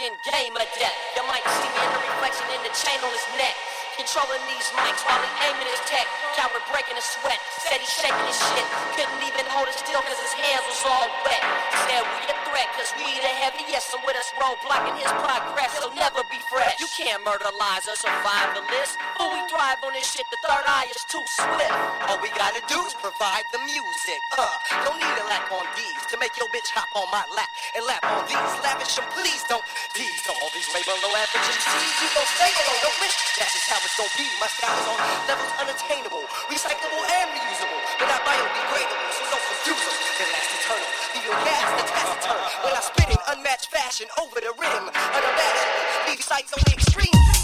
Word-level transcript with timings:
connection, 0.00 0.32
game 0.32 0.39
heaviest. 14.36 14.60
And 14.60 14.70
with 14.70 14.90
us 14.90 14.90
roadblocking 14.90 14.96
his 14.98 15.12
progress, 15.22 15.78
he'll 15.78 15.94
never 15.94 16.22
be 16.30 16.38
fresh. 16.50 16.78
You 16.80 16.86
can't 16.96 17.22
murderize 17.24 17.86
or 17.88 17.96
survive 17.96 18.54
the 18.54 18.62
list. 18.70 18.98
But 19.18 19.32
we 19.32 19.40
thrive 19.48 19.78
on 19.84 19.92
this 19.92 20.10
shit. 20.10 20.26
The 20.30 20.38
third 20.46 20.64
eye 20.66 20.86
is 20.90 21.04
too 21.04 21.22
swift. 21.26 21.74
All 22.08 22.18
we 22.20 22.28
gotta 22.36 22.62
do 22.68 22.78
is 22.86 22.94
provide 22.94 23.44
the 23.52 23.60
music. 23.64 24.20
Uh, 24.38 24.46
don't 24.84 24.98
need 24.98 25.16
a 25.18 25.26
lack 25.28 25.50
on 25.52 25.66
these 25.76 26.00
to 26.10 26.16
make 26.18 26.36
your 26.38 26.48
bitch 26.50 26.70
hop 26.70 26.88
on 26.96 27.06
my 27.10 27.24
lap 27.34 27.48
and 27.76 27.84
lap 27.86 28.02
on 28.04 28.26
these. 28.26 28.52
Lavish 28.62 28.96
them, 28.96 29.06
please 29.14 29.42
don't 29.48 29.64
tease 29.94 30.22
all 30.28 30.50
these 30.54 30.68
way 30.74 30.82
below 30.84 31.10
average 31.14 31.48
MCs. 31.48 31.94
You 32.02 32.08
gon' 32.14 32.30
stay 32.36 32.52
below, 32.54 32.76
don't 32.82 32.98
wish. 33.00 33.16
That's 33.38 33.52
just 33.54 33.68
how 33.70 33.80
it's 33.82 33.96
gon' 33.96 34.10
be. 34.18 34.26
My 34.40 34.48
style 34.50 34.74
is 34.76 34.88
on 34.90 34.98
levels 35.26 35.52
unattainable, 35.58 36.24
recyclable 36.50 37.02
and 37.02 37.26
reusable, 37.34 37.80
but 37.98 38.06
not 38.08 38.22
biodegradable. 38.26 39.10
So 39.16 39.22
don't 39.30 39.44
confuse 39.50 39.84
them. 39.84 39.89
They 39.89 39.89
last 39.89 39.89
your 41.30 41.44
gas 41.44 41.80
the 41.80 41.86
taciturn. 41.86 42.42
When 42.64 42.74
I 42.74 42.80
spit 42.80 43.08
in 43.10 43.20
unmatched 43.30 43.70
fashion 43.70 44.08
over 44.20 44.40
the 44.40 44.52
rim. 44.58 44.82
unimaginable. 44.90 46.08
Leave 46.08 46.22
sights 46.22 46.52
on 46.52 46.60
the 46.66 46.72
extreme. 46.72 47.39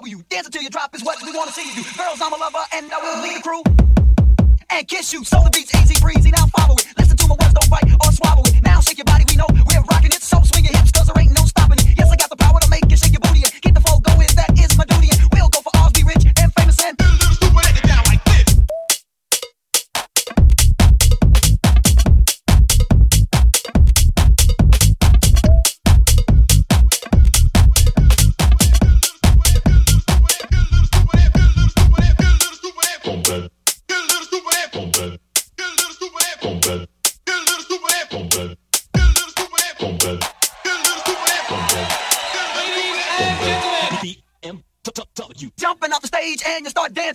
W. 0.00 0.24
Dance 0.30 0.46
until 0.46 0.62
you 0.62 0.70
drop 0.70 0.94
is 0.94 1.04
what 1.04 1.18
we 1.22 1.30
wanna 1.36 1.52
see 1.52 1.60
you 1.60 1.74
do. 1.74 1.82
Girls, 1.98 2.22
I'm 2.22 2.32
a 2.32 2.36
lover 2.36 2.64
and 2.72 2.90
I 2.90 2.98
will 3.04 3.20
lead 3.22 3.36
the 3.36 3.42
crew 3.42 3.62
and 4.70 4.88
kiss 4.88 5.12
you. 5.12 5.24
So 5.24 5.36
the 5.44 5.50
beat's 5.50 5.74
easy 5.74 6.00
breezy. 6.00 6.30
Now 6.30 6.46
follow 6.56 6.74
it. 6.76 6.86
Listen 6.96 7.18
to 7.18 7.28
my 7.28 7.36
words, 7.36 7.52
don't 7.52 7.68
bite 7.68 7.84
or 8.00 8.10
swallow 8.10 8.42
it. 8.46 8.62
Now 8.62 8.80
shake 8.80 8.96
your 8.96 9.04
body. 9.04 9.24
We 9.28 9.36
know 9.36 9.44
we're 9.50 9.79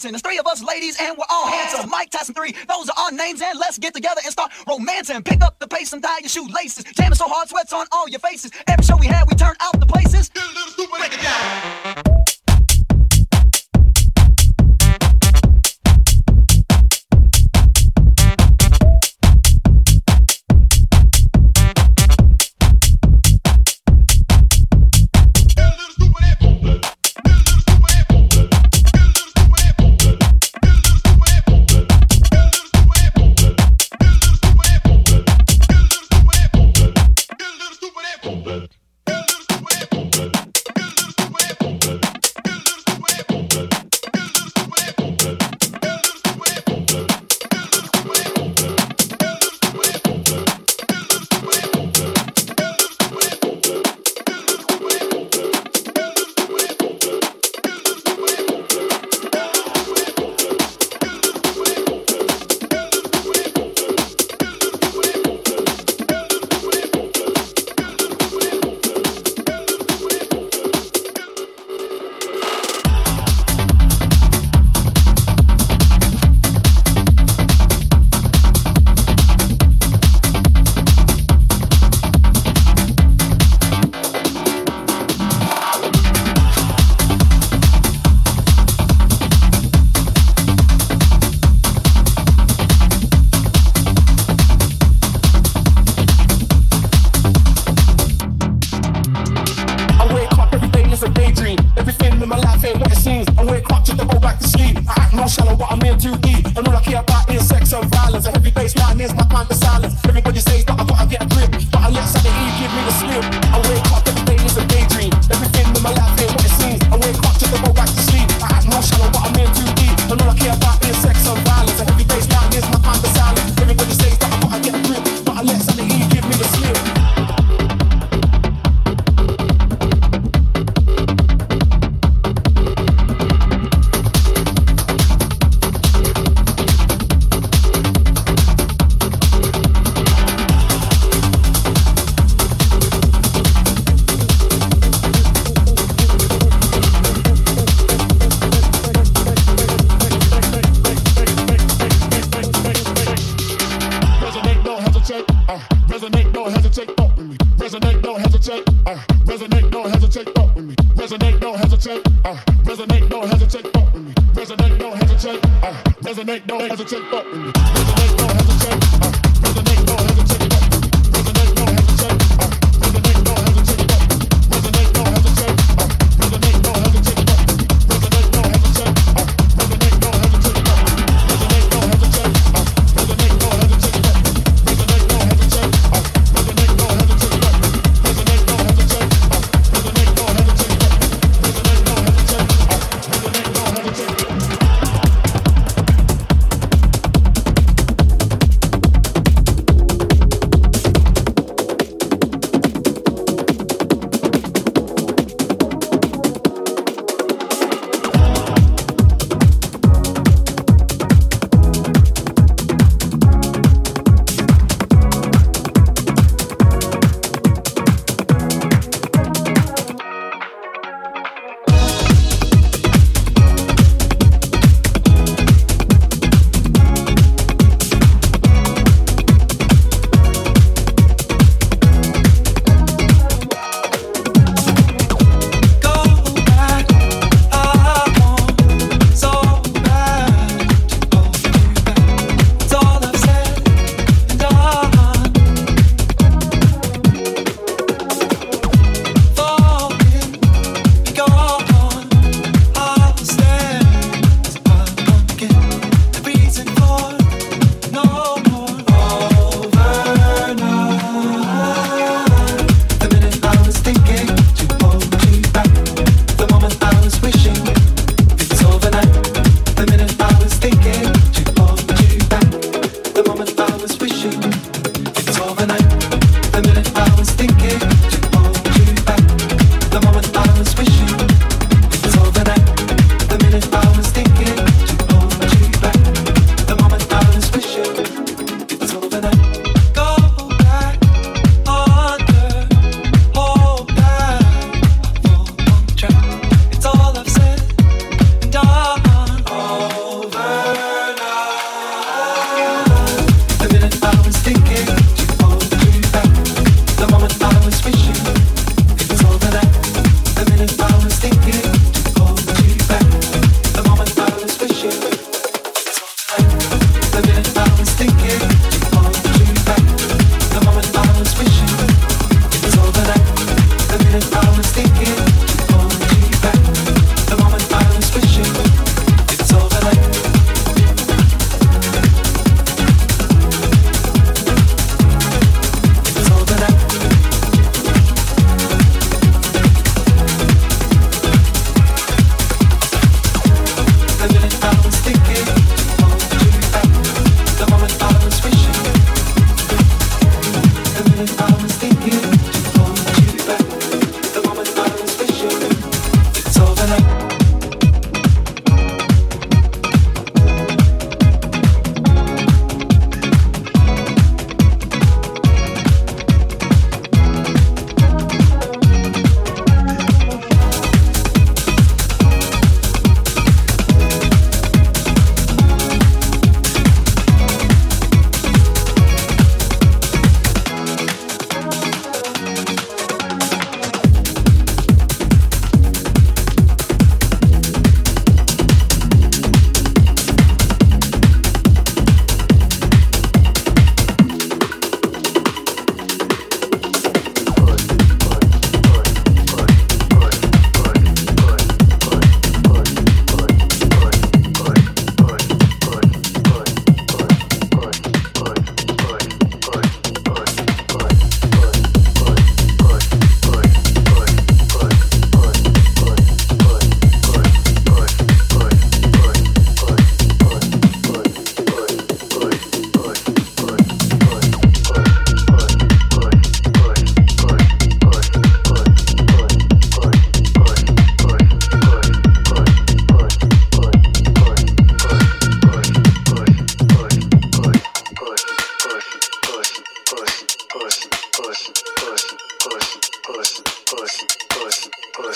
dancing. 0.06 0.14
There's 0.14 0.22
three 0.22 0.40
of 0.40 0.48
us 0.48 0.64
ladies 0.64 0.98
and 1.00 1.18
we're 1.18 1.26
all 1.30 1.48
handsome. 1.48 1.90
Mike 1.90 2.10
Tyson 2.10 2.36
3, 2.36 2.52
those 2.68 2.90
are 2.90 3.06
our 3.06 3.12
names 3.12 3.42
and 3.42 3.58
let's 3.60 3.78
get 3.78 3.94
together 3.94 4.22
and 4.24 4.32
start 4.32 4.52
romancing. 4.68 5.22
Pick 5.24 5.42
up 5.42 5.60
the 5.60 5.68
pace 5.68 5.94
and 5.94 6.02
dye 6.02 6.20
your 6.22 6.30
shoelaces. 6.30 6.84
Jamming 6.96 7.16
so 7.16 7.28
hard, 7.28 7.50
sweats 7.50 7.74
on 7.74 7.88
all 7.92 8.08
your 8.10 8.20
faces. 8.20 8.52
Every 8.68 8.84
show 8.84 8.98
we 8.98 9.08
had, 9.08 9.26
we 9.30 9.36
turned 9.36 9.58
out 9.60 9.80
the 9.80 9.86
places. 9.86 10.30
Get 10.30 10.44
a 10.44 10.48
little 10.48 10.72
stupid, 10.72 10.98
break 10.98 11.14
it 11.14 11.22
down. 11.22 11.75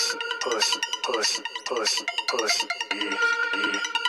push, 0.00 0.16
push, 0.40 0.78
push, 1.04 1.40
push, 1.66 2.02
push, 2.28 2.64
e, 2.92 2.96
e, 2.96 3.66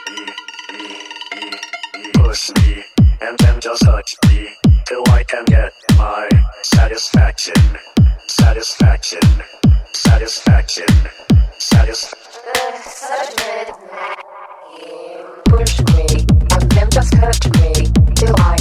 e, 0.08 0.30
e, 0.71 0.88
e, 1.36 1.51
e, 1.97 2.54
me, 2.62 2.84
and 3.21 3.38
then 3.39 3.60
just 3.60 3.84
touch 3.84 4.15
me 4.27 4.47
till 4.86 5.04
I 5.10 5.23
can 5.23 5.45
get 5.45 5.73
my 5.97 6.30
satisfaction, 6.63 7.77
satisfaction, 8.27 9.19
satisfaction, 9.93 10.88
satisfaction. 11.58 12.17
Push 15.45 15.80
me, 15.93 16.08
and 16.51 16.71
then 16.71 16.89
just 16.89 17.13
hurt 17.15 17.45
me 17.60 17.73
till 18.15 18.36
I 18.38 18.61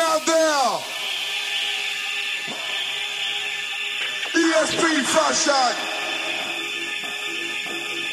out 0.00 0.24
there. 0.26 0.78
ESP 4.34 4.82
fashion. 5.04 5.74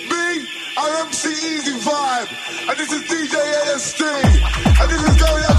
Me, 0.10 0.48
I'm 0.78 1.08
MC 1.08 1.30
Easy 1.30 1.80
Vibe. 1.80 2.30
And 2.70 2.78
this 2.78 2.92
is 2.92 3.02
DJ 3.04 3.36
LSD. 3.66 4.04
And 4.82 4.92
this 4.92 5.02
is 5.02 5.22
going 5.22 5.44
out. 5.46 5.57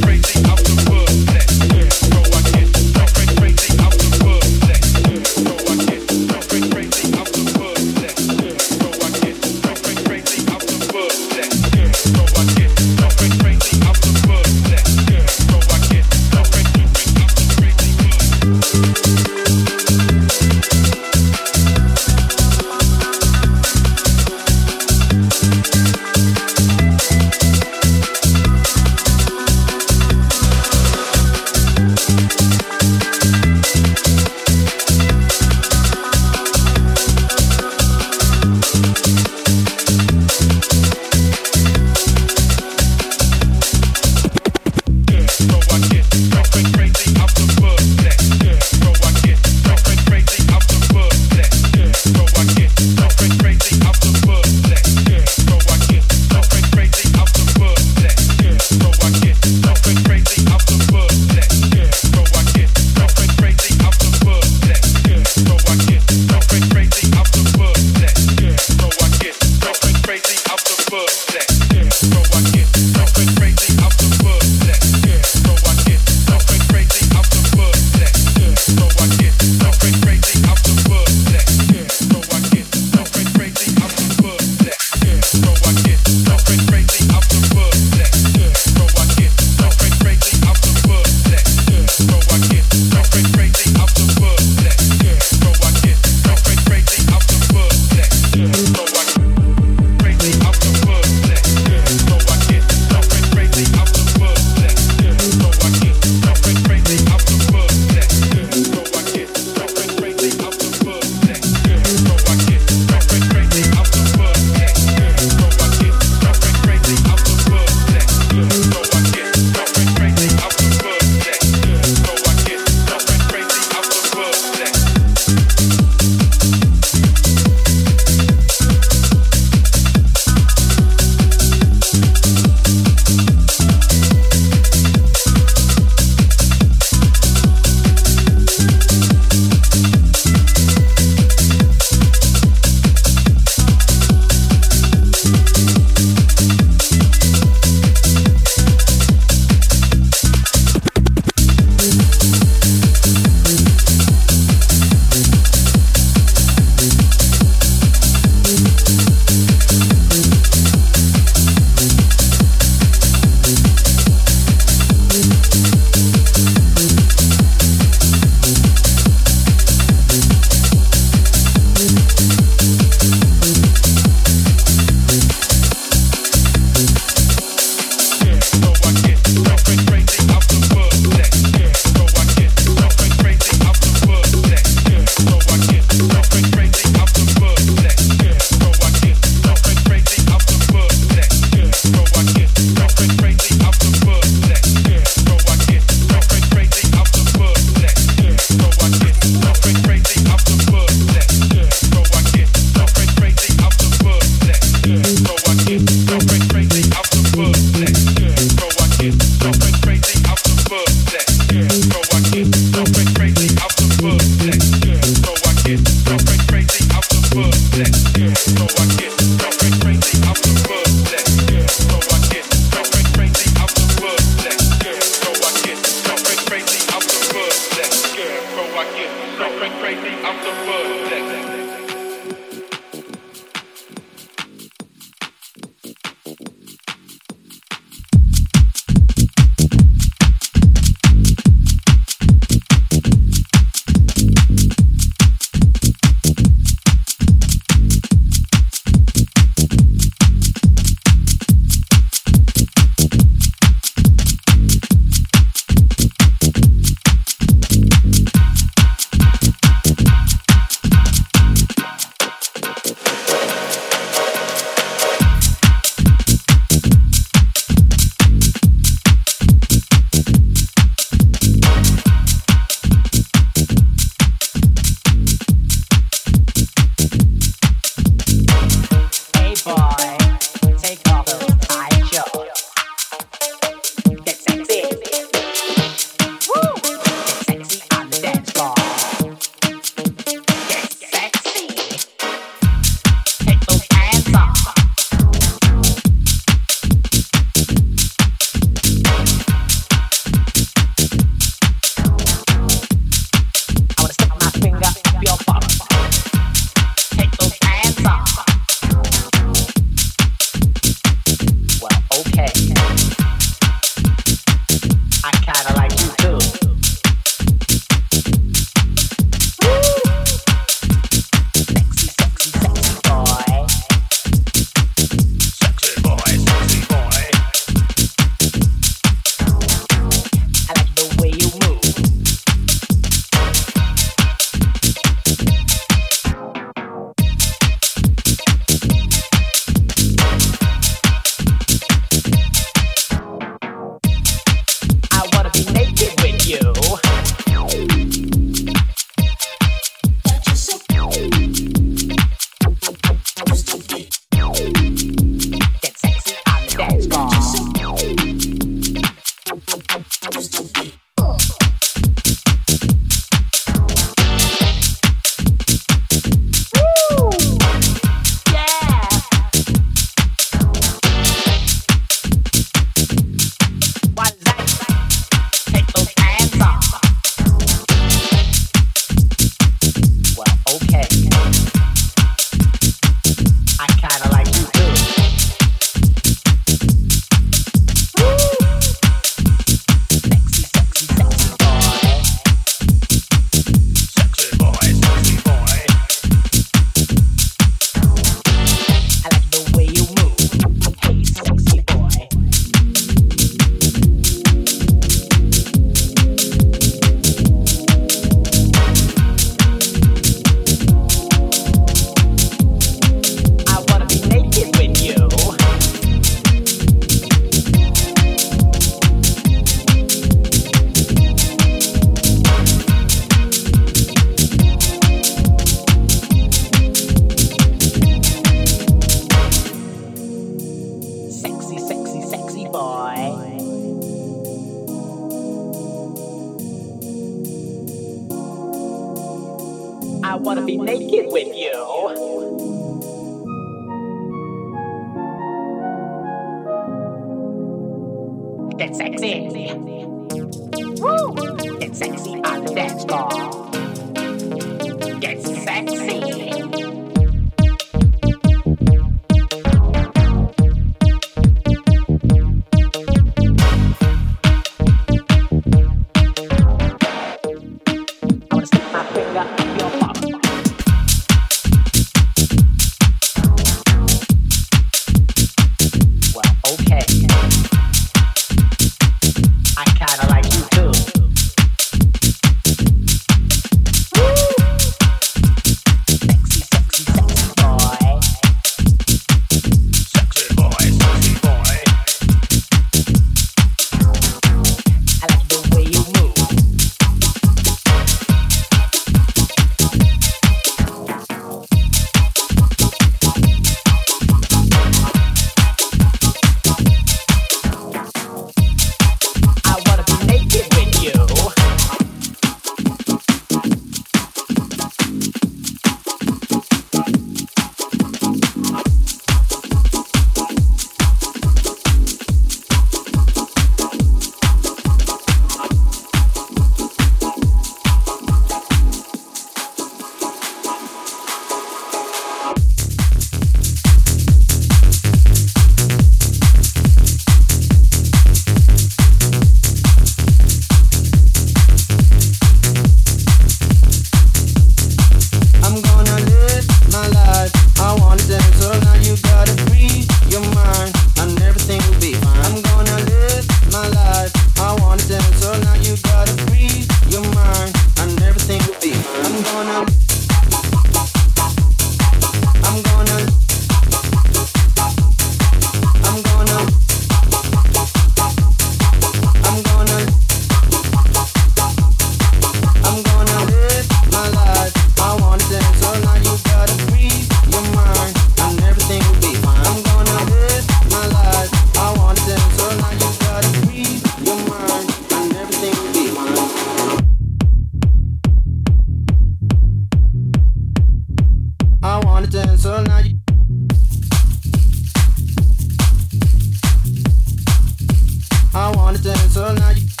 So 599.15 599.43
all 599.45 599.53
night. 599.53 600.00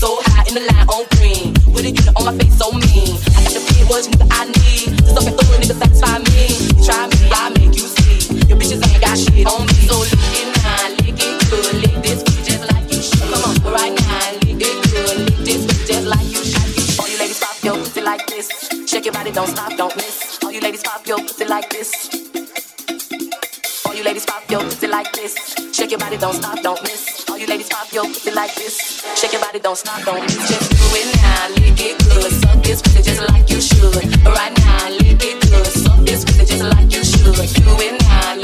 So 0.00 0.16
high 0.32 0.48
in 0.48 0.54
the 0.56 0.64
line 0.64 0.88
on 0.88 1.04
green. 1.20 1.52
With 1.76 1.84
a 1.84 1.92
unit 1.92 2.08
on 2.16 2.24
my 2.24 2.32
face, 2.40 2.56
so 2.56 2.72
mean. 2.72 3.20
I 3.36 3.44
got 3.44 3.52
the 3.52 3.60
big 3.68 3.84
what 3.84 4.00
nigga 4.08 4.24
I 4.32 4.48
need. 4.48 4.96
Just 5.04 5.12
up 5.12 5.28
and 5.28 5.36
through 5.36 5.60
nigga 5.60 5.76
satisfy 5.76 6.16
me. 6.24 6.56
Try 6.80 7.04
me, 7.04 7.20
I 7.28 7.52
make 7.60 7.76
you 7.76 7.84
see. 7.84 8.48
Your 8.48 8.56
bitches 8.56 8.80
ain't 8.80 9.04
got 9.04 9.20
shit 9.20 9.44
on 9.44 9.68
me. 9.68 9.76
So 9.84 10.00
lick 10.00 10.40
it 10.40 10.48
now, 10.56 10.88
lick 11.04 11.20
it 11.20 11.36
good, 11.52 11.84
lick 11.84 12.00
this 12.00 12.24
bitch 12.24 12.48
just 12.48 12.64
like 12.72 12.88
you 12.88 12.96
should. 13.04 13.28
Come 13.28 13.44
on, 13.44 13.76
right 13.76 13.92
now, 13.92 14.40
lick 14.40 14.64
it 14.64 14.76
good, 14.88 15.16
lick 15.20 15.36
this 15.44 15.68
bitch 15.68 15.84
just 15.84 16.06
like 16.08 16.28
you 16.32 16.40
should. 16.48 16.96
All 16.96 17.08
you 17.12 17.18
ladies 17.20 17.40
pop 17.44 17.60
your 17.60 17.76
pussy 17.76 18.00
like 18.00 18.24
this. 18.24 18.48
Shake 18.88 19.04
your 19.04 19.12
body, 19.12 19.32
don't 19.32 19.52
stop, 19.52 19.76
don't 19.76 19.94
miss. 20.00 20.40
All 20.40 20.50
you 20.50 20.64
ladies 20.64 20.80
pop 20.80 21.06
your 21.06 21.20
pussy 21.20 21.44
like 21.44 21.68
this. 21.68 22.08
All 23.84 23.92
you 23.92 24.02
ladies 24.02 24.24
pop 24.24 24.48
your 24.48 24.64
pussy 24.64 24.88
like 24.88 25.12
this. 25.12 25.36
Shake 25.76 25.90
your 25.90 26.00
body, 26.00 26.16
don't 26.16 26.32
stop 26.32 26.59
like 28.40 28.54
this. 28.54 29.04
Shake 29.20 29.32
your 29.32 29.42
body, 29.42 29.58
don't 29.58 29.76
stop, 29.76 30.02
don't 30.02 30.22
miss. 30.22 30.48
Just 30.48 30.70
do 30.70 30.86
it 31.00 31.08
now, 31.20 31.48
lick 31.60 31.80
it 31.88 31.98
good. 32.04 32.32
Suck 32.40 32.62
this 32.62 32.80
pussy 32.80 33.02
just 33.02 33.20
like 33.28 33.50
you 33.50 33.60
should. 33.60 33.94
Right 34.24 34.54
now, 34.64 34.88
lick 34.96 35.22
it 35.30 35.40
good. 35.50 35.66
Suck 35.66 36.00
this 36.08 36.24
pussy 36.24 36.46
just 36.46 36.64
like 36.64 36.90
you 36.90 37.04
should. 37.04 37.36
Do 37.36 37.72
it 37.86 38.00
now, 38.00 38.36